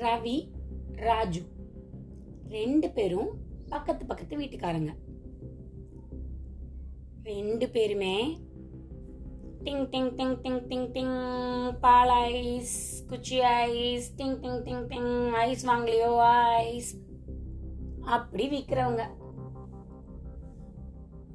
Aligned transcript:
ரவி 0.00 0.48
ராஜு. 0.92 1.42
ரெண்டு 2.48 2.90
பேரும் 2.90 3.30
பக்கத்து 3.68 4.06
பக்கத்து 4.06 4.36
வீட்டுக்காரங்க. 4.36 4.92
ரெண்டு 7.22 7.68
பேருமே 7.68 8.38
டிங் 9.64 9.84
டிங் 9.92 10.10
டிங் 10.16 10.34
டிங் 10.42 10.60
டிங் 10.70 10.88
டிங் 10.92 11.14
பால் 11.80 12.08
ஐஸ் 12.08 13.06
குச்சி 13.06 13.40
ஐஸ் 13.40 14.14
டிங் 14.16 14.36
டிங் 14.42 14.62
டிங் 14.62 14.86
டிங் 14.86 15.30
ஐஸ் 15.30 15.68
வாங்கலையோ 15.68 16.10
ஐஸ் 16.56 16.90
அப்படி 18.00 18.48
விற்கிறவங்க 18.48 19.04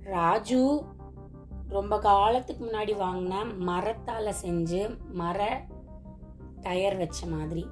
ராஜு 0.04 0.84
ரொம்ப 1.68 2.00
காலத்துக்கு 2.00 2.66
முன்னாடி 2.66 2.94
வாங்கின 3.04 3.42
மரத்தால 3.60 4.34
செஞ்சு 4.44 4.82
மர 5.12 5.66
டயர் 6.62 6.98
வச்ச 6.98 7.26
மாதிரி. 7.26 7.66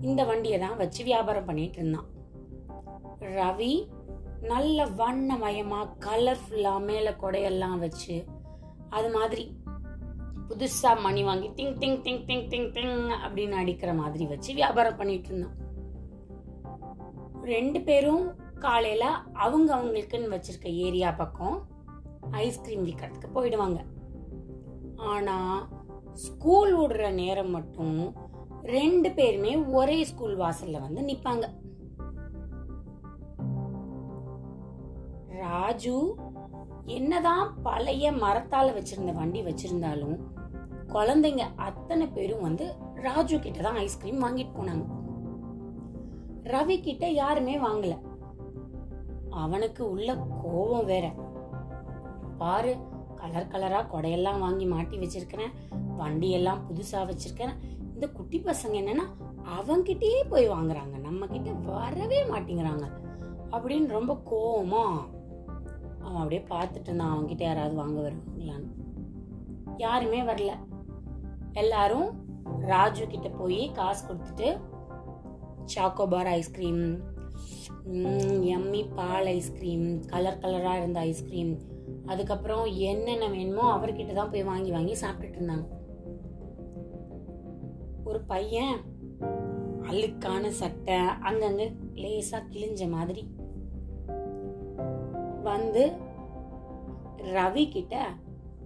இந்த 0.00 0.24
வண்டியை 0.24 0.58
தான் 0.58 0.76
வச்சு 0.76 1.04
வியாபாரம் 1.04 1.44
பண்ணிட்டு 1.44 1.78
இருந்தான். 1.78 2.08
ரவி 3.20 3.88
நல்ல 4.40 4.84
வண்ணமயமா 4.84 5.80
கலர்ஃபுல்லா 6.00 6.84
மேல 6.84 7.10
கொடையெல்லாம் 7.10 7.78
வச்சு 7.78 8.24
அது 8.88 9.10
மாதிரி 9.10 9.58
புதுசா 10.48 11.00
மணி 11.00 11.22
வாங்கி 11.24 11.48
திங் 11.48 11.74
திங் 11.76 11.98
திங் 12.04 12.22
திங் 12.24 12.46
திங் 12.48 12.70
டிங் 12.72 13.10
அப்படின்னு 13.26 13.52
அடிக்கிற 13.52 13.92
மாதிரி 13.94 14.26
வச்சு 14.26 14.54
வியாபாரம் 14.54 14.96
பண்ணிட்டு 14.96 15.28
இருந்தான். 15.28 15.56
ரெண்டு 17.42 17.80
பேரும் 17.80 18.34
காலையில 18.58 19.04
அவங்க 19.32 19.76
அவங்களுக்குன்னு 19.76 20.32
வச்சிருக்க 20.34 20.72
ஏரியா 20.86 21.10
பக்கம் 21.10 21.66
ஐஸ்கிரீம் 22.30 22.86
விற்கிறதுக்கு 22.86 23.28
போயிடுவாங்க. 23.34 23.84
ஆனா 24.96 25.68
ஸ்கூல் 26.12 26.78
விடுற 26.78 27.12
நேரம் 27.12 27.50
மட்டும் 27.50 28.19
ரெண்டு 28.70 29.10
பேருமே 29.10 29.56
ஒரே 29.56 30.04
ஸ்கூல் 30.04 30.36
வாசல்ல 30.38 30.80
வந்து 30.80 31.00
நிப்பாங்க. 31.00 31.44
ராஜு 35.28 36.14
என்னதான் 36.84 37.62
பழைய 37.62 38.12
மரத்தால 38.12 38.68
வச்சிருந்த 38.76 39.12
வண்டி 39.14 39.40
வச்சிருந்தாலும் 39.42 40.18
குழந்தைங்க 40.88 41.42
அத்தனை 41.56 42.06
பேரும் 42.06 42.40
வந்து 42.40 42.74
ராஜு 42.94 43.40
கிட்ட 43.40 43.60
தான் 43.60 43.76
ஐஸ்கிரீம் 43.76 44.22
வாங்கிட்டு 44.22 44.56
போனாங்க. 44.58 44.86
ரவி 46.44 46.80
கிட்ட 46.80 47.08
யாருமே 47.08 47.56
வாங்கல. 47.58 47.94
அவனுக்கு 49.30 49.90
உள்ள 49.90 50.16
கோபம் 50.42 50.84
வேற. 50.84 51.12
பாரு 52.38 52.76
கலர் 53.16 53.50
கலரா 53.52 53.80
கொடையெல்லாம் 53.92 54.38
வாங்கி 54.38 54.64
மாட்டி 54.64 54.98
வச்சிருக்கிறேன். 54.98 55.54
வண்டியெல்லாம் 55.98 56.62
புதுசா 56.68 57.00
வச்சிருக்கிறேன். 57.10 57.58
இந்த 58.00 58.12
குட்டி 58.12 58.38
பசங்க 58.40 58.74
என்னன்னா 58.80 59.04
அவங்கிட்டயே 59.56 60.20
போய் 60.28 60.50
வாங்குறாங்க. 60.50 61.00
நம்ம 61.00 61.26
கிட்ட 61.26 61.50
வரவே 61.50 62.22
மாட்டேங்கிறாங்க. 62.24 62.86
அப்படின்னு 63.50 63.86
ரொம்ப 63.86 64.12
கோவமா 64.30 64.84
அவன் 66.00 66.20
அப்படியே 66.22 66.42
பார்த்துட்டு 66.50 66.88
இருந்தான். 66.88 67.12
அவன்கிட்ட 67.14 67.42
யாராவது 67.42 67.74
வாங்க 67.74 68.00
வருவாங்களான்னு. 68.00 68.68
யாருமே 69.76 70.20
வரல. 70.20 70.52
எல்லாரும் 71.52 72.08
ராஜு 72.60 73.06
கிட்ட 73.06 73.28
போய் 73.28 73.72
காசு 73.72 74.06
கொடுத்துட்டு 74.06 74.60
சாக்கோபார் 75.64 76.26
ஐஸ்கிரீம் 76.26 76.82
எம்மி 78.56 78.82
பால் 78.94 79.26
ஐஸ்கிரீம் 79.26 80.06
கலர் 80.06 80.38
கலராக 80.38 80.76
இருந்த 80.76 81.00
ஐஸ்கிரீம் 81.00 81.52
அதுக்கப்புறம் 82.06 82.64
என்னென்ன 82.64 83.28
வேணுமோ 83.28 83.66
அவர்கிட்ட 83.76 84.12
தான் 84.12 84.30
போய் 84.30 84.42
வாங்கி 84.42 84.70
வாங்கி 84.70 84.92
சாப்பிட்டுட்டு 84.92 85.38
இருந்தாங்க. 85.40 85.66
ஒரு 88.10 88.20
பையன் 88.20 88.76
அழுக்கான 89.82 90.48
சட்டை 90.48 90.94
அங்கங்க 90.94 91.72
லேசா 91.94 92.42
கிழிஞ்ச 92.50 92.90
மாதிரி. 92.90 93.34
வந்து 95.42 95.92
ரவி 97.16 97.68
கிட்ட 97.68 98.06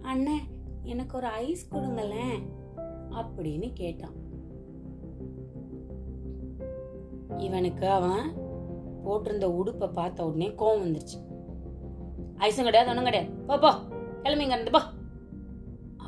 அண்ணன் 0.01 0.39
எனக்கு 0.83 1.17
ஒரு 1.17 1.27
ஐஸ் 1.27 1.67
கொடுங்களேன் 1.67 2.49
அப்படின்னு 3.09 3.73
கேட்டான். 3.73 4.15
இவனுக்கு 7.37 7.89
அவன் 7.89 8.33
போட்டிருந்த 9.05 9.43
உடுப்பை 9.43 9.93
பார்த்த 9.93 10.25
உடனே 10.25 10.49
கோவம் 10.49 10.83
வந்துருச்சு. 10.83 11.19
ஐஸும் 12.37 12.63
கிடையாது 12.63 12.89
ஒன்றும் 12.89 13.03
கிடையாது. 13.03 13.31
போ 13.31 13.59
போ. 13.59 13.73
கிளம்பிங்க 14.23 14.59
இருந்து 14.59 14.71
போ. 14.71 14.79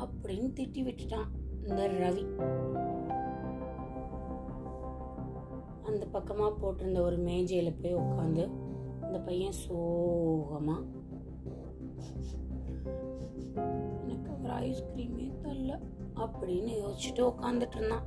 அப்படின்னு 0.04 0.58
திட்டி 0.60 0.86
விட்டுட்டான் 0.86 1.26
இந்த 1.68 1.88
ரவி. 1.88 2.26
அந்த 5.88 6.06
பக்கமாக 6.06 6.52
போட்டிருந்த 6.60 7.00
ஒரு 7.00 7.16
மேஜையில் 7.16 7.78
போய் 7.82 8.00
உட்காந்து 8.02 8.44
அந்த 9.00 9.18
பையன் 9.18 9.58
சோகமாக 9.62 10.82
எனக்கு 14.04 14.30
ஒரு 14.42 14.54
ஐஸ்கிரீமே 14.66 15.26
தரல 15.42 15.72
அப்படின்னு 16.24 16.72
யோசிச்சுட்டு 16.82 17.22
உட்காந்துட்டு 17.30 17.76
இருந்தான். 17.76 18.06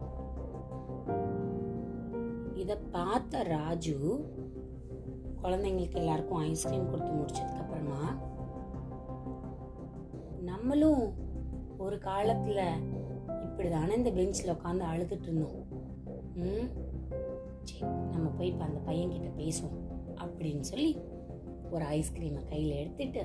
இத 2.53 2.77
பார்த்த 2.91 3.43
ராஜு 3.43 3.95
குழந்தைங்களுக்கு 5.43 6.01
எல்லாருக்கும் 6.03 6.41
ஐஸ்கிரீம் 6.41 6.89
கொடுத்து 6.89 7.11
முடிச்சதுக்கு 7.11 7.61
அப்புறமா 7.63 8.01
நம்மளும் 10.49 11.03
ஒரு 11.77 11.95
காலத்துல 11.95 12.61
இப்படிதானே 13.45 13.95
இந்த 13.95 14.11
பெஞ்சில் 14.11 14.53
உட்காந்து 14.53 14.83
அழுதுட்டு 14.91 15.27
இருந்தோம். 15.27 15.59
ம் 16.35 16.67
சரி 17.63 17.91
நம்ம 18.11 18.29
போய் 18.29 18.47
இப்போ 18.47 18.65
அந்த 18.65 18.91
பையன்கிட்ட 18.91 19.29
பேசுவோம் 19.41 19.77
அப்படின்னு 20.15 20.59
சொல்லி 20.59 20.97
ஒரு 21.69 21.85
ஐஸ்கிரீமை 21.85 22.45
கையில் 22.45 22.71
எடுத்துட்டு 22.71 23.23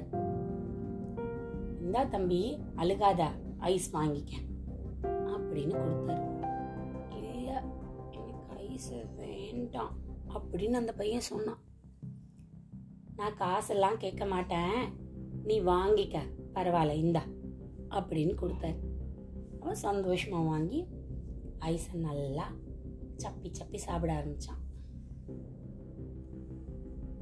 இந்தா 1.81 2.05
தம்பி 2.05 2.59
அழுகாத? 2.77 3.23
ஐஸ் 3.59 3.97
வாங்கிக்க 3.97 4.33
அப்படின்னு 5.07 5.75
கொடுத்தாரு. 5.83 6.25
இல்லை 7.17 7.45
எனக்கு 7.45 8.21
ஐஸ் 8.57 8.93
வேண்டாம் 9.17 9.95
அப்படின்னு 10.35 10.73
அந்த 10.73 10.93
பையன் 10.93 11.21
சொன்னான். 11.21 11.59
நான் 13.17 13.37
காசெல்லாம் 13.37 13.99
கேட்க 13.99 14.25
மாட்டேன். 14.25 14.81
நீ 15.45 15.61
வாங்கிக்க. 15.61 16.17
பரவாயில்ல 16.55 16.93
இந்தா 16.93 17.23
அப்படின்னு 17.91 18.35
கொடுத்தாரு. 18.43 18.81
அவன் 19.61 19.75
சந்தோஷமாக 19.75 20.45
வாங்கி 20.45 20.87
ஐஸை 21.61 21.95
நல்லா 21.95 22.47
சப்பி 23.17 23.53
சப்பி 23.59 23.77
சாப்பிட 23.77 24.13
ஆரம்பிச்சான். 24.15 24.65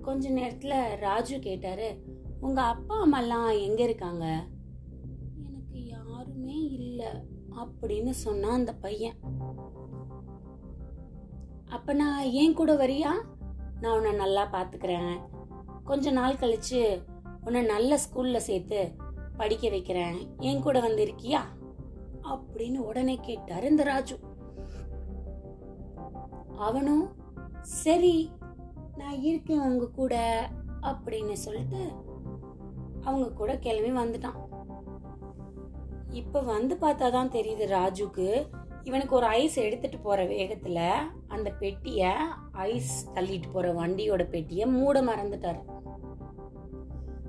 கொஞ்ச 0.03 0.31
நேரத்துல 0.31 0.97
ராஜு 0.97 1.39
கேட்டாரு 1.39 2.03
உங்க 2.41 2.63
அப்பா 2.63 3.07
அம்மாலாம் 3.07 3.63
எங்க 3.63 3.83
இருக்காங்க? 3.83 4.47
எனக்கு 5.47 5.87
யாருமே 5.87 6.61
இல்ல 6.65 7.25
அப்படின்னு 7.57 8.11
சொன்னான் 8.11 8.53
அந்த 8.53 8.75
பையன். 8.75 9.15
அப்ப 11.67 11.93
நான் 11.93 12.25
ஏன் 12.25 12.55
கூட 12.55 12.75
வரியா? 12.75 13.25
நான் 13.81 13.97
உன்னை 13.97 14.13
நல்லா 14.13 14.51
பாத்துக்கிறேன். 14.53 15.21
கொஞ்ச 15.85 16.11
நாள் 16.11 16.35
கழிச்சு 16.35 17.03
உன்னை 17.45 17.63
நல்ல 17.63 17.99
ஸ்கூல்ல 18.11 18.37
சேர்த்து 18.37 18.93
படிக்க 19.37 19.69
வைக்கிறேன். 19.69 20.29
என் 20.39 20.63
கூட 20.63 20.81
வந்திருக்கியா 20.81 21.41
அப்படின்னு 22.23 22.77
உடனே 22.77 23.19
கேட்டாரு 23.23 23.69
இந்த 23.71 23.83
ராஜு. 23.83 24.19
அவனும் 26.57 27.15
சரி 27.63 28.33
நான் 28.97 29.21
இருக்கேன் 29.21 29.61
உங்க 29.61 29.89
கூட 29.89 30.47
அப்படின்னு 30.83 31.33
சொல்லிட்டு 31.33 31.93
அவங்க 33.01 33.33
கூட 33.33 33.59
கிளம்பி 33.59 33.91
வந்துட்டான். 33.91 34.39
இப்ப 36.11 36.41
வந்து 36.41 36.75
பார்த்தாதான் 36.75 37.33
தெரியுது 37.35 37.67
ராஜுக்கு 37.67 38.47
இவனுக்கு 38.83 39.17
ஒரு 39.17 39.27
ஐஸ் 39.27 39.57
எடுத்துட்டு 39.57 39.99
போற 39.99 40.25
வேகத்துல 40.25 40.93
அந்த 41.29 41.51
பெட்டிய 41.51 42.17
ஐஸ் 42.53 43.11
தள்ளிட்டு 43.15 43.51
போற 43.53 43.73
வண்டியோட 43.73 44.29
பெட்டிய 44.29 44.67
மூட 44.67 45.03
மறந்துட்டாரு. 45.03 45.61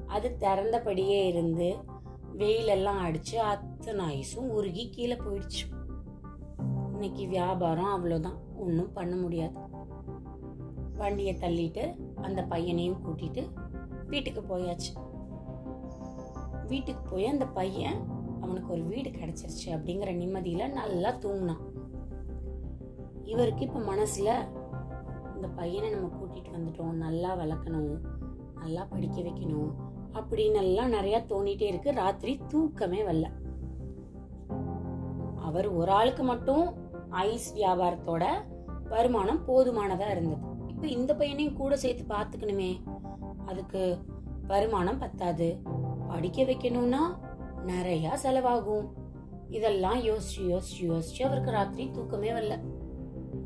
அது 0.07 0.35
திறந்தபடியே 0.39 1.25
இருந்து 1.25 1.75
வெயிலெல்லாம் 2.37 2.99
அடிச்சு 3.03 3.35
அத்தனை 3.35 4.25
ஐஸும் 4.25 4.49
உருகி 4.49 4.89
கீழே 4.89 5.13
போயிடுச்சு. 5.13 5.93
இன்னைக்கு 6.91 7.27
வியாபாரம் 7.27 8.05
அவ்வளோதான் 8.05 8.43
ஒன்றும் 8.57 8.93
பண்ண 8.93 9.15
முடியாது. 9.15 9.59
வண்டியை 10.97 11.35
தள்ளிட்டு 11.35 11.95
அந்த 12.15 12.43
பையனையும் 12.43 12.97
கூட்டிட்டு 13.05 13.49
வீட்டுக்கு 14.07 14.41
போயாச்சு. 14.41 15.13
வீட்டுக்கு 16.67 17.09
போய் 17.09 17.25
அந்த 17.25 17.45
பையன் 17.45 17.97
அவனுக்கு 18.41 18.73
ஒரு 18.73 18.83
வீடு 18.83 19.09
கிடைச்சிருச்சு 19.09 19.67
அப்படிங்கிற 19.67 20.09
நிம்மதியில 20.13 20.71
நல்லா 20.71 21.09
தூங்கினான். 21.09 21.61
இவருக்கு 23.23 23.65
இப்ப 23.65 23.79
மனசுல 23.79 24.33
இந்த 25.35 25.47
பையனை 25.47 25.89
நம்ம 25.89 26.07
கூட்டிட்டு 26.07 26.57
வந்துட்டோம். 26.57 26.91
நல்லா 26.91 27.37
வளர்க்கணும். 27.37 27.97
நல்லா 28.59 28.85
படிக்க 28.89 29.21
வைக்கணும். 29.21 29.73
அப்படின்னு 30.13 30.55
எல்லாம் 30.55 30.89
நிறைய 30.89 31.25
தோணிட்டே 31.27 31.61
இருக்கு. 31.61 31.91
ராத்திரி 31.91 32.39
தூக்கமே 32.47 33.01
வரல. 33.01 33.31
அவர் 35.35 35.67
ஒரு 35.67 35.91
ஆளுக்கு 35.91 36.23
மட்டும் 36.23 36.84
ஐஸ் 37.15 37.55
வியாபாரத்தோட 37.55 38.25
வருமானம் 38.89 39.47
போதுமானதா 39.47 40.09
இருந்தது. 40.09 40.41
இப்ப 40.67 40.87
இந்த 40.87 41.15
பையனையும் 41.15 41.53
கூட 41.53 41.77
சேர்த்து 41.77 42.15
பார்த்துக்கணுமே. 42.15 42.77
அதுக்கு 43.45 43.97
வருமானம் 44.47 44.97
பத்தாது. 44.97 45.57
படிக்க 46.07 46.43
வைக்கணும்னா 46.43 46.99
நிறைய 47.65 48.17
செலவாகும். 48.23 48.87
இதெல்லாம் 49.49 49.99
யோசிச்சு 49.99 50.41
யோசிச்சு 50.41 50.81
யோசிச்சு 50.81 51.23
அவருக்கு 51.23 51.51
ராத்திரி 51.51 51.91
தூக்கமே 51.91 52.31
வரல. 52.31 52.59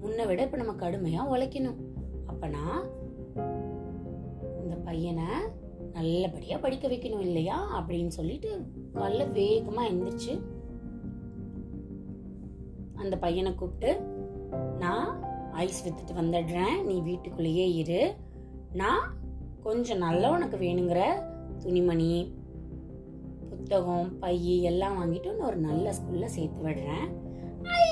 முன்ன 0.02 0.28
விட 0.28 0.42
இப்ப 0.42 0.58
நம்ம 0.58 0.72
கடுமையா 0.72 1.38
உழைக்கணும். 1.38 1.76
அப்பனா 2.28 2.92
இந்த 4.64 4.76
பையனை 4.76 5.24
நல்லபடியா 5.94 6.58
படிக்க 6.58 6.88
வைக்கணும் 6.88 7.20
இல்லையா? 7.20 7.82
அப்படின்னு 7.82 8.08
சொல்லிட்டு 8.08 8.62
நல்ல 8.94 9.26
வேகமா 9.26 9.82
எந்திரிச்சு 9.90 10.42
அந்த 13.00 13.18
பையனை 13.18 13.56
கூப்பிட்டு 13.56 14.02
நான் 14.80 15.24
ஐஸ் 15.52 15.88
வித்துட்டு 15.88 16.18
வந்துடுறேன். 16.18 16.84
நீ 16.84 17.02
வீட்டுக்குள்ளேயே 17.02 17.74
இரு. 17.74 18.16
நான் 18.74 19.14
கொஞ்சம் 19.64 19.98
நல்லா 19.98 20.32
உனக்கு 20.32 20.58
வேணுங்கிற 20.58 21.02
துணிமணி 21.64 22.34
புத்தகம் 23.50 24.20
பை 24.20 24.62
எல்லாம் 24.62 24.96
வாங்கிட்டு 24.96 25.30
உன்னை 25.30 25.46
ஒரு 25.46 25.58
நல்ல 25.58 25.94
ஸ்கூல்ல 25.94 26.26
சேர்த்து 26.26 26.68
விடுறேன். 26.68 27.08
ஐ 27.64 27.88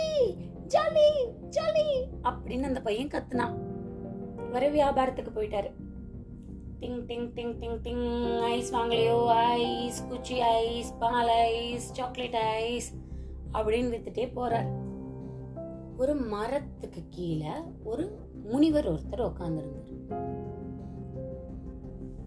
ஜாலி 0.68 1.08
ஜாலி 1.50 1.88
அப்படின்னு 2.24 2.64
அந்த 2.64 2.82
பையன் 2.82 3.08
கத்துனான். 3.08 3.56
வர 4.52 4.70
வியாபாரத்துக்கு 4.70 5.32
போயிட்டாரு. 5.36 5.72
டிங் 6.80 7.04
டிங் 7.10 7.30
டிங் 7.36 7.56
டிங் 7.62 7.80
டிங். 7.84 8.40
ஐஸ் 8.40 8.76
வாங்கலையோ? 8.76 9.28
ஐஸ் 9.28 10.08
குச்சி 10.08 10.40
ஐஸ் 10.40 10.94
பால் 11.00 11.28
ஐஸ் 11.28 11.92
சாக்லேட் 11.92 12.36
ஐஸ் 12.36 12.96
அப்படின்னு 13.54 13.94
வித்துட்டே 13.94 14.28
போறாரு. 14.36 14.86
ஒரு 15.98 16.16
மரத்துக்கு 16.16 17.04
கீழே 17.10 17.50
ஒரு 17.84 18.20
முனிவர் 18.44 18.94
ஒருத்தர் 18.94 19.32
உட்கார்ந்துருந்தார் 19.32 19.96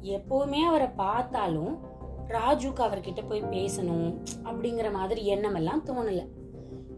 எப்பவுமே 0.02 0.58
அவரை 0.58 0.86
பார்த்தாலும் 0.86 1.78
ராஜுக்கு 2.28 2.80
அவர்கிட்ட 2.80 3.28
போய் 3.28 3.42
பேசணும் 3.42 4.22
அப்படிங்கிற 4.44 4.92
மாதிரி 4.92 5.26
எண்ணம் 5.26 5.54
எல்லாம் 5.54 5.84
தோணல. 5.84 6.26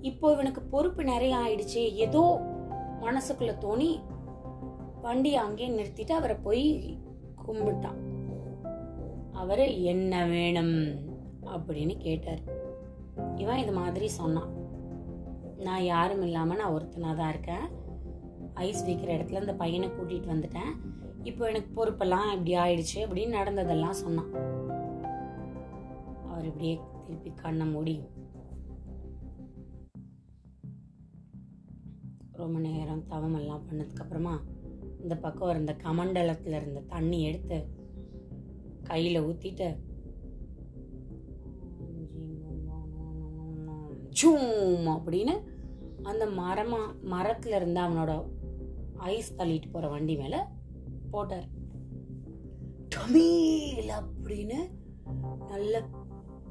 இப்போ 0.00 0.32
இவனுக்கு 0.32 0.60
பொறுப்பு 0.60 1.04
நிறைய 1.04 1.36
ஆயிடுச்சு. 1.36 1.92
ஏதோ 1.92 2.40
மனசுக்குள்ள 3.00 3.54
தோணி 3.58 4.00
வண்டியை 5.02 5.36
அங்கேயே 5.36 5.82
நிறுத்திட்டு 5.82 6.10
அவரை 6.10 6.36
போய் 6.36 6.98
கும்பிட்டான். 7.46 8.00
அவரு 9.32 9.82
என்ன 9.82 10.26
வேணும்? 10.26 11.10
அப்படின்னு 11.46 11.96
கேட்டார். 11.96 12.40
இவன் 13.36 13.58
இது 13.58 13.72
மாதிரி 13.72 14.08
சொன்னான். 14.08 14.61
நான் 15.62 15.84
யாரும் 15.84 16.22
இல்லாமல் 16.22 16.56
நான் 16.56 16.72
ஒருத்தனாக 16.72 17.16
தான் 17.16 17.28
இருக்கேன் 17.28 17.64
ஐஸ் 18.54 18.84
வைக்கிற 18.84 19.10
இடத்துல 19.16 19.34
அந்த 19.34 19.52
பையனை 19.52 19.88
கூட்டிகிட்டு 19.88 20.32
வந்துட்டேன் 20.32 20.72
இப்போ 21.22 21.48
எனக்கு 21.48 21.70
பொறுப்பெல்லாம் 21.74 22.32
இப்படி 22.32 22.56
ஆயிடுச்சு 22.56 22.96
அப்படின்னு 22.96 23.28
நடந்ததெல்லாம் 23.28 23.92
சொன்னான் 23.92 24.32
அவர் 26.26 26.44
இப்படியே 26.44 26.80
திருப்பி 27.06 27.32
கண்ணை 27.42 27.66
மூடி 27.66 28.02
ரொம்ப 32.32 32.58
நேரம் 32.58 33.06
தவம் 33.06 33.34
எல்லாம் 33.34 34.44
இந்த 35.00 35.14
பக்கம் 35.16 35.50
இருந்த 35.50 35.76
கமண்டலத்தில் 35.84 36.54
இருந்த 36.54 36.80
தண்ணி 36.80 37.22
எடுத்து 37.22 37.66
கையில் 38.82 39.24
ஊற்றிட்டு 39.24 39.76
ஜூம் 44.22 44.88
அப்படின்னு 44.88 45.42
அந்த 46.02 46.26
மரமா 46.26 46.80
மரத்துல 47.10 47.56
இருந்து 47.56 47.80
அவனோட 47.80 48.12
ஐஸ் 48.96 49.36
தள்ளிட்டு 49.36 49.70
போற 49.72 49.88
வண்டி 49.88 50.16
மேல 50.16 50.48
போட்டார். 51.10 51.46
டமீல் 52.94 53.90
அப்படின்னு 53.98 54.58
நல்ல 55.48 55.82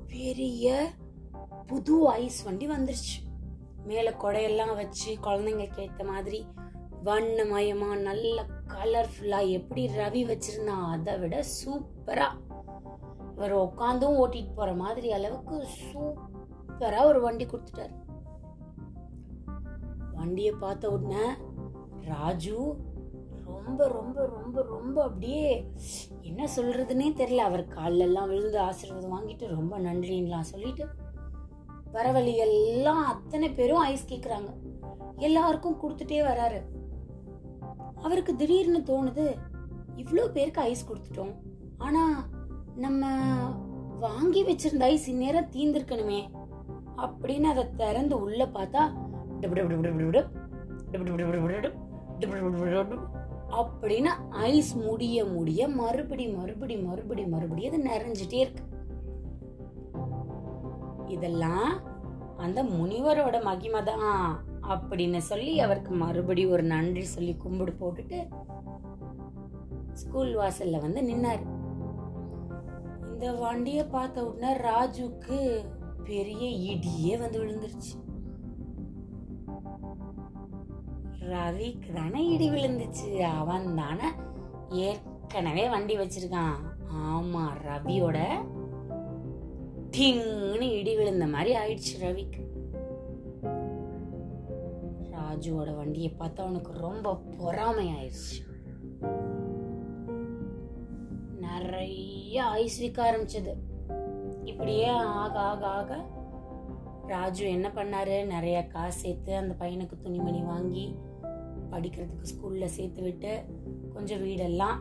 பெரிய 0.08 0.90
புது 1.68 2.08
ஐஸ் 2.10 2.44
வண்டி 2.44 2.68
வந்துருச்சு. 2.70 3.18
மேல 3.86 4.10
கொடையெல்லாம் 4.24 4.76
வச்சு 4.76 5.12
குழந்தைங்களுக்கு 5.24 5.80
ஏத்த 5.86 6.06
மாதிரி 6.06 6.46
வண்ணமயமா 7.06 8.02
நல்ல 8.02 8.46
கலர்ஃபுல்லா 8.68 9.40
எப்படி 9.50 9.88
ரவி 9.88 10.22
வச்சுருந்தா 10.32 10.76
அதை 10.96 11.18
விட 11.20 11.44
சூப்பரா. 11.58 12.30
இவர் 13.36 13.56
உட்காந்தும் 13.56 14.18
ஓட்டிட்டு 14.24 14.54
போற 14.56 14.74
மாதிரி 14.74 15.12
அளவுக்கு 15.12 15.68
சூப்பரா 15.80 17.04
ஒரு 17.06 17.22
வண்டி 17.22 17.46
கொடுத்துட்டாரு. 17.46 17.96
வண்டியை 20.22 20.54
பார்த்த 20.64 20.94
உடனே 20.96 21.26
ராஜு 22.14 22.58
ரொம்ப 23.46 23.86
ரொம்ப 23.96 24.18
ரொம்ப 24.34 24.58
ரொம்ப 24.74 24.98
அப்படியே 25.04 25.46
என்ன 26.22 26.42
சொல்றதுன்னே 26.56 27.08
தெரியல. 27.20 27.46
அவர் 27.50 27.64
கால்லெல்லாம் 27.78 28.30
விழுந்து 28.32 28.60
ஆசீர்வாதம் 28.60 29.14
வாங்கிட்டு 29.16 29.46
ரொம்ப 29.58 29.74
நன்றின்லாம் 29.80 30.52
சொல்லிட்டு 30.52 30.86
வரவழி 31.94 32.34
எல்லாம் 32.46 33.04
அத்தனை 33.14 33.48
பேரும் 33.50 33.86
ஐஸ் 33.92 34.10
கேக்குறாங்க. 34.12 34.50
எல்லாருக்கும் 35.28 35.80
கொடுத்துட்டே 35.82 36.20
வராரு. 36.28 36.60
அவருக்கு 38.02 38.34
திடீர்னு 38.36 38.80
தோணுது 38.92 39.26
இவ்வளோ 40.02 40.24
பேருக்கு 40.36 40.62
ஐஸ் 40.62 40.88
கொடுத்துட்டோம். 40.90 41.34
ஆனா 41.78 42.04
நம்ம 42.76 43.10
வாங்கி 44.00 44.42
வச்சிருந்த 44.46 44.86
ஐஸ் 44.94 45.10
இந்நேரம் 45.10 45.52
தீந்திருக்கணுமே 45.56 46.22
அப்படின்னு 47.04 47.50
அதை 47.54 47.64
திறந்து 47.82 48.16
உள்ள 48.22 48.42
பார்த்தா 48.46 48.84
அப்படின்னு 53.60 54.12
ஐஸ் 54.30 54.76
முடிய 54.76 55.26
முடிய 55.26 55.68
மறுபடி 55.68 56.28
மறுபடி 56.28 56.76
மறுபடி 56.78 57.26
மறுபடி 57.26 57.68
அது 57.68 57.78
நிறைஞ்சிட்டே 57.78 58.40
இருக்கு. 58.46 58.64
இதெல்லாம் 61.08 61.72
அந்த 62.38 62.64
முனிவரோட 62.64 63.44
மகிமை 63.44 63.84
தான் 63.84 64.46
அப்படின்னு 64.70 65.18
சொல்லி 65.18 65.60
அவருக்கு 65.60 65.92
மறுபடி 65.94 66.46
ஒரு 66.46 66.64
நன்றி 66.64 67.04
சொல்லி 67.04 67.34
கும்பிடு 67.36 67.74
போட்டுட்டு 67.82 68.20
ஸ்கூல் 69.94 70.38
வாசல்ல 70.38 70.82
வந்து 70.82 71.02
நின்னாரு. 71.02 71.46
இந்த 73.12 73.34
வண்டியை 73.34 73.84
பார்த்த 73.84 74.28
உடனே 74.28 74.54
ராஜுக்கு 74.54 75.66
பெரிய 76.04 76.46
இடியே 76.72 77.20
வந்து 77.20 77.40
விழுந்துருச்சு. 77.44 77.94
ரவிக்கு 81.30 81.94
தானே 81.94 82.28
இடி 82.28 82.50
விழுந்துச்சு. 82.50 83.20
அவன் 83.20 83.76
தானே 83.76 84.08
ஏற்கனவே 84.70 85.70
வண்டி 85.70 85.98
வச்சிருக்கான். 85.98 86.56
ஆமா 86.94 87.44
ரவியோட 87.68 88.20
டிங்னு 89.92 90.68
இடி 90.80 90.96
விழுந்த 90.96 91.26
மாதிரி 91.28 91.52
ஆயிடுச்சு 91.56 91.94
ரவிக்கு. 92.02 92.44
ராஜுவோட 95.12 95.76
வண்டியை 95.76 96.16
பார்த்தா 96.20 96.40
அவனுக்கு 96.40 96.72
ரொம்ப 96.72 97.16
பொறாமை 97.38 97.88
ஆயிடுச்சு 97.88 98.40
நிறைய 101.40 102.44
ஐஸ் 102.44 102.80
விற்க 102.80 103.00
ஆரம்பிச்சது. 103.12 103.54
இப்படியே 104.44 104.88
ஆக 104.88 105.40
ஆக 105.40 105.68
ஆக 105.68 106.06
ராஜு 107.08 107.50
என்ன 107.50 107.68
பண்ணாரு? 107.68 108.26
நிறைய 108.26 108.68
காசு 108.68 109.00
சேர்த்து 109.00 109.36
அந்த 109.36 109.56
பையனுக்கு 109.60 109.98
துணிமணி 110.00 110.42
வாங்கி 110.42 110.96
படிக்கிறதுக்கு 111.72 112.26
ஸ்கூல்ல 112.36 112.66
சேர்த்து 112.66 113.02
விட்டு 113.02 113.44
கொஞ்சம் 113.94 114.26
வீடெல்லாம் 114.26 114.76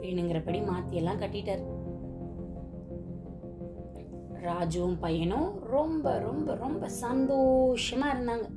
வேணுங்கிறபடி 0.00 0.64
மாத்தி 0.64 0.90
எல்லாம் 0.90 1.20
ராஜுவும் 4.42 4.98
பையனும் 5.00 5.60
ரொம்ப 5.60 6.18
ரொம்ப 6.18 6.54
ரொம்ப 6.54 6.90
சந்தோஷமா 7.00 8.06
இருந்தாங்க. 8.14 8.50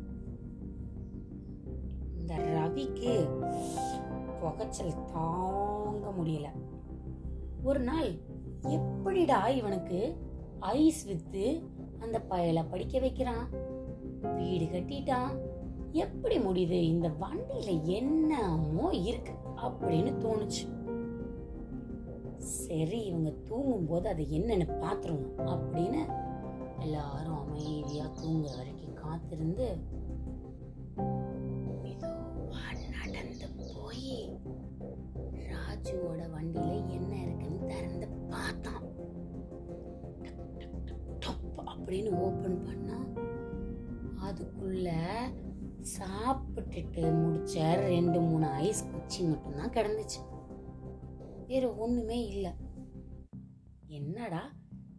இந்த 2.18 2.36
ரவிக்கு 2.36 3.30
புகைச்சல் 4.40 5.06
தாங்க 5.14 6.14
முடியல. 6.24 6.46
ஒரு 7.64 7.80
நாள் 7.80 8.12
எப்படிடா 8.62 9.48
இவனுக்கு 9.48 10.16
ஐஸ் 10.60 11.06
வித்து 11.06 11.62
அந்த 12.00 12.22
பயலை 12.30 12.70
படிக்க 12.70 13.00
வைக்கிறான்? 13.00 13.50
வீடு 14.36 14.66
கட்டிட்டான். 14.66 15.38
எப்படி 15.96 16.38
முடியுது? 16.40 16.80
இந்த 16.94 17.08
வண்டியில 17.22 17.84
என்னமோ 17.84 18.88
இருக்கு 18.94 19.34
அப்படின்னு 19.58 20.12
தோணுச்சு. 20.24 20.64
சரி 22.38 23.00
இவங்க 23.06 23.32
தூங்கும் 23.44 23.86
போது 23.86 24.10
அது 24.10 24.24
என்னன்னு 24.24 24.68
பாத்துருவோம் 24.84 25.38
அப்படின்னு 25.38 26.02
எல்லாரும் 26.80 27.40
அமைதியா 27.40 28.06
தூங்குற 28.06 28.56
வரைக்கும் 28.58 28.94
காத்திருந்து 28.94 29.68
நடந்து 33.06 33.48
போய் 33.74 34.40
ராஜுவோட 35.50 36.22
வண்டியில 36.36 36.90
என்ன 36.90 37.12
இருக்குன்னு 37.22 37.66
திறந்து 37.68 38.08
பார்த்தான். 38.30 38.84
அப்படின்னு 41.66 42.10
ஓபன் 42.20 42.62
பண்ணா 42.64 43.00
அதுக்குள்ள 44.24 44.88
சாப்பிட்டுட்டு 45.86 47.02
முடிச்ச 47.02 47.74
ரெண்டு 47.74 48.22
மூணு 48.22 48.46
ஐஸ் 48.46 48.92
குச்சி 48.92 49.24
மட்டும்தான் 49.24 49.70
கிடந்துச்சு. 49.70 50.22
வேற 51.48 51.74
ஒண்ணுமே 51.74 52.26
இல்லை. 52.26 52.52
என்னடா 53.88 54.54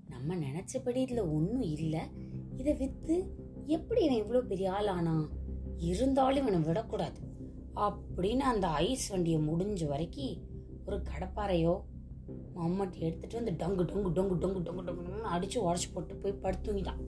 நம்ம 0.08 0.34
நினைச்சபடி 0.34 0.98
இதுல 0.98 1.20
ஒண்ணும் 1.20 1.62
இல்லை. 1.62 2.00
இதை 2.56 2.74
வித்து 2.74 3.34
எப்படி 3.66 4.04
இவன் 4.04 4.22
இவ்வளோ 4.22 4.46
பெரிய 4.46 4.72
ஆள் 4.72 4.86
ஆனா 4.86 5.28
இருந்தாலும் 5.76 6.46
இவனை 6.46 6.58
விடக்கூடாது. 6.58 7.20
அப்படின்னு 7.74 8.46
அந்த 8.52 8.68
ஐஸ் 8.68 9.08
வண்டியை 9.08 9.40
முடிஞ்ச 9.40 9.86
வரைக்கும் 9.86 10.36
ஒரு 10.86 11.02
கடப்பாறையோ 11.02 11.82
மம்மட்டி 12.56 12.98
எடுத்துட்டு 12.98 13.42
வந்து 13.42 13.66
டங்கு 13.66 13.86
டொங்கு 13.86 14.12
டொங்கு 14.12 14.34
டொங்கு 14.34 14.62
டொங்கு 14.62 14.84
டொங்குன்னு 14.88 15.32
அடிச்சு 15.34 15.58
உடச்சு 15.68 15.88
போட்டு 15.94 16.16
போய் 16.16 16.40
படுத்துங்கிட்டான் 16.42 17.05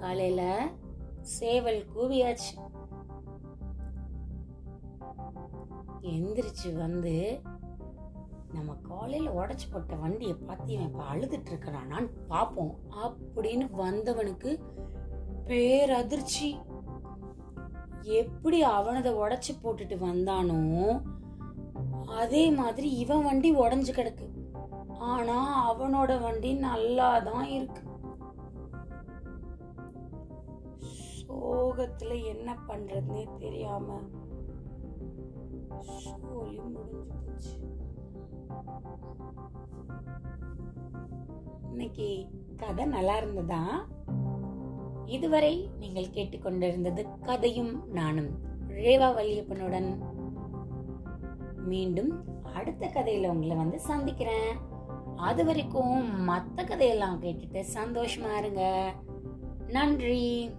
காலையில 0.00 0.68
சேவல் 1.20 1.84
கூவியாச்சு. 1.94 2.52
எந்திரிச்சு 6.00 6.74
வந்து 6.76 7.40
நம்ம 8.52 8.74
காலையில 8.82 9.30
உடச்சி 9.30 9.66
போட்ட 9.70 9.94
வண்டியை 9.94 10.34
பார்த்து 10.34 10.72
இவன் 10.72 10.86
இப்ப 10.86 11.04
அழுதுட்டு 11.14 11.50
இருக்கிறானான்னு 11.52 12.10
பார்ப்போம் 12.28 12.74
அப்படின்னு 13.04 13.66
வந்தவனுக்கு 13.78 14.60
பேரதிர்ச்சி. 15.46 16.48
எப்படி 18.02 18.62
அவனதை 18.62 19.12
உடச்சி 19.12 19.52
போட்டுட்டு 19.62 19.98
வந்தானோ 19.98 21.02
அதே 22.06 22.50
மாதிரி 22.50 22.90
இவன் 22.90 23.24
வண்டி 23.24 23.54
உடஞ்சு 23.54 23.92
கிடக்கு. 23.94 24.26
ஆனா 24.98 25.38
அவனோட 25.70 26.20
வண்டி 26.20 26.52
நல்லா 26.54 27.18
தான் 27.18 27.46
இருக்கு. 27.48 27.82
சோகத்துல 31.34 32.24
என்ன 32.24 32.56
பண்றதுனே 32.68 33.36
தெரியாம 33.38 33.98
சோழி 35.80 36.58
முடிஞ்சு 36.58 37.06
போச்சு. 37.06 37.50
இன்னைக்கு 41.70 42.26
கதை 42.56 42.84
நல்லா 42.84 43.16
இருந்ததா? 43.16 43.86
இதுவரை 45.06 45.70
நீங்கள் 45.78 46.14
கேட்டுக்கொண்டிருந்தது 46.14 47.06
கதையும் 47.22 47.92
நானும் 47.92 48.30
ரேவா 48.68 49.08
வல்லியப்பனுடன் 49.14 49.98
மீண்டும் 51.56 52.24
அடுத்த 52.54 52.86
கதையில 52.86 53.28
உங்களை 53.28 53.56
வந்து 53.56 53.80
சந்திக்கிறேன். 53.80 54.56
அது 55.16 55.44
வரைக்கும் 55.44 56.22
மற்ற 56.22 56.64
கதையெல்லாம் 56.64 57.22
கேட்டுட்டு 57.22 57.64
சந்தோஷமா 57.74 58.38
இருங்க. 58.38 58.92
நன்றி. 59.68 60.50